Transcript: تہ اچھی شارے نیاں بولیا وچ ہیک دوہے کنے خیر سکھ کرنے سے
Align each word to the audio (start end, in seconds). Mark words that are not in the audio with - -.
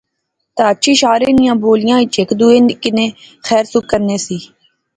تہ 0.55 0.63
اچھی 0.71 0.93
شارے 1.01 1.29
نیاں 1.37 1.57
بولیا 1.63 1.95
وچ 2.01 2.13
ہیک 2.19 2.29
دوہے 2.39 2.57
کنے 2.81 3.05
خیر 3.45 3.63
سکھ 3.71 3.87
کرنے 3.91 4.17
سے 4.25 4.37